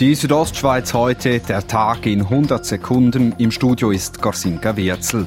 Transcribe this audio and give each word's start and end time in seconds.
Die 0.00 0.14
Südostschweiz 0.14 0.94
heute, 0.94 1.40
der 1.40 1.66
Tag 1.66 2.06
in 2.06 2.22
100 2.22 2.64
Sekunden. 2.64 3.34
Im 3.36 3.50
Studio 3.50 3.90
ist 3.90 4.22
Gorsinka 4.22 4.74
Wirzel. 4.74 5.26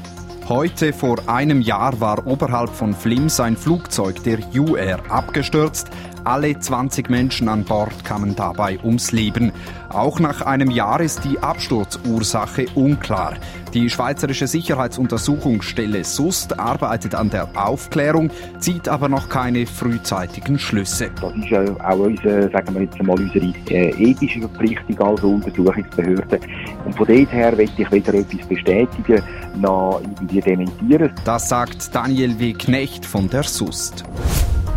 Heute 0.50 0.94
vor 0.94 1.30
einem 1.30 1.62
Jahr 1.62 2.00
war 2.00 2.26
oberhalb 2.26 2.72
von 2.72 2.96
Flims 2.96 3.40
ein 3.40 3.56
Flugzeug 3.56 4.24
der 4.24 4.40
UR 4.56 5.12
abgestürzt. 5.12 5.90
Alle 6.26 6.58
20 6.58 7.10
Menschen 7.10 7.50
an 7.50 7.66
Bord 7.66 8.06
kamen 8.06 8.34
dabei 8.34 8.80
ums 8.82 9.12
Leben. 9.12 9.52
Auch 9.90 10.22
nach 10.22 10.42
einem 10.42 10.72
Jahr 10.72 11.02
ist 11.02 11.26
die 11.26 11.38
Absturzursache 11.40 12.68
unklar. 12.76 13.34
Die 13.74 13.90
Schweizerische 13.90 14.48
Sicherheitsuntersuchungsstelle 14.48 16.04
SUST 16.06 16.58
arbeitet 16.58 17.14
an 17.14 17.30
der 17.30 17.50
Aufklärung, 17.56 18.32
zieht 18.60 18.88
aber 18.88 19.10
noch 19.10 19.28
keine 19.28 19.66
frühzeitigen 19.66 20.58
Schlüsse. 20.58 21.12
Das 21.20 21.36
ist 21.36 21.50
ja 21.50 21.62
auch 21.84 22.00
unsere, 22.00 22.50
sagen 22.52 22.74
wir 22.74 22.84
jetzt 22.84 23.00
einmal, 23.00 23.20
unsere 23.20 23.54
äh, 23.70 23.90
ethische 24.12 24.40
Verpflichtung 24.40 25.00
als 25.02 25.24
Untersuchungsbehörde. 25.24 26.40
Und 26.86 26.96
von 26.96 27.08
dort 27.08 27.34
her 27.34 27.54
möchte 27.56 27.82
ich 27.82 27.92
weder 27.92 28.14
etwas 28.14 28.48
bestätigen 28.48 29.22
noch 29.60 30.00
irgendwie 30.02 30.40
dementieren. 30.40 31.12
Das 31.26 31.50
sagt 31.50 31.94
Daniel 31.94 32.40
W. 32.40 32.54
Knecht 32.54 33.06
von 33.06 33.30
der 33.30 33.44
SUST. 33.44 34.06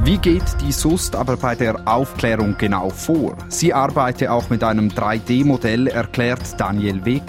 Wie 0.04 0.18
geht 0.18 0.44
die 0.60 0.72
SUST 0.72 1.16
aber 1.16 1.36
bei 1.36 1.54
der 1.54 1.88
Aufklärung 1.88 2.56
genau 2.58 2.90
vor? 2.90 3.36
Sie 3.48 3.72
arbeite 3.72 4.30
auch 4.30 4.50
mit 4.50 4.62
einem 4.62 4.88
3D-Modell, 4.88 5.88
erklärt 5.88 6.60
Daniel 6.60 7.04
W. 7.04 7.20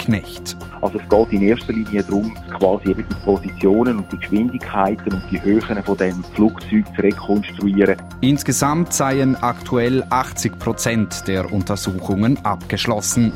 Also 0.81 0.99
es 0.99 1.09
geht 1.09 1.33
in 1.33 1.47
erster 1.47 1.73
Linie 1.73 2.03
darum, 2.03 2.33
quasi 2.57 2.89
eben 2.91 3.05
die 3.09 3.15
Positionen 3.25 3.97
und 3.97 4.11
die 4.11 4.17
Geschwindigkeiten 4.17 5.13
und 5.13 5.23
die 5.31 5.41
Höhen 5.41 5.83
von 5.83 5.97
dem 5.97 6.23
Flugzeug 6.35 6.85
zu 6.95 7.01
rekonstruieren. 7.01 7.97
Insgesamt 8.21 8.93
seien 8.93 9.35
aktuell 9.35 10.03
80 10.09 10.59
Prozent 10.59 11.27
der 11.27 11.51
Untersuchungen 11.51 12.37
abgeschlossen. 12.45 13.33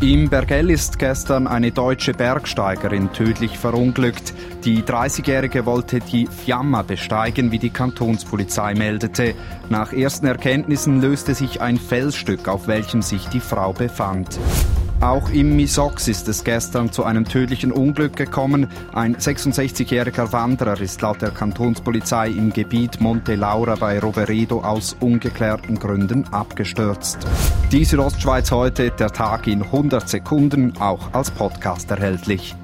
Im 0.00 0.28
Bergell 0.28 0.70
ist 0.70 0.98
gestern 0.98 1.46
eine 1.46 1.70
deutsche 1.70 2.12
Bergsteigerin 2.12 3.12
tödlich 3.12 3.56
verunglückt. 3.56 4.34
Die 4.64 4.82
30-Jährige 4.82 5.64
wollte 5.64 6.00
die 6.00 6.26
Fiamma 6.26 6.82
besteigen, 6.82 7.52
wie 7.52 7.58
die 7.58 7.70
Kantonspolizei 7.70 8.74
meldete. 8.74 9.34
Nach 9.70 9.92
ersten 9.92 10.26
Erkenntnissen 10.26 11.00
löste 11.00 11.34
sich 11.34 11.60
ein 11.60 11.78
Felsstück, 11.78 12.48
auf 12.48 12.66
welchem 12.66 13.02
sich 13.02 13.28
die 13.28 13.40
Frau 13.40 13.72
befand. 13.72 14.38
Auch 15.02 15.30
im 15.30 15.56
Misox 15.56 16.06
ist 16.06 16.28
es 16.28 16.44
gestern 16.44 16.92
zu 16.92 17.02
einem 17.02 17.24
tödlichen 17.24 17.72
Unglück 17.72 18.14
gekommen. 18.14 18.68
Ein 18.92 19.16
66-jähriger 19.16 20.30
Wanderer 20.30 20.80
ist 20.80 21.02
laut 21.02 21.20
der 21.20 21.32
Kantonspolizei 21.32 22.28
im 22.28 22.52
Gebiet 22.52 23.00
Monte 23.00 23.34
Laura 23.34 23.74
bei 23.74 23.98
Roveredo 23.98 24.60
aus 24.60 24.96
ungeklärten 25.00 25.80
Gründen 25.80 26.28
abgestürzt. 26.30 27.18
Die 27.72 27.84
Südostschweiz 27.84 28.52
heute, 28.52 28.92
der 28.92 29.10
Tag 29.10 29.48
in 29.48 29.64
100 29.64 30.08
Sekunden, 30.08 30.74
auch 30.78 31.12
als 31.12 31.32
Podcast 31.32 31.90
erhältlich. 31.90 32.54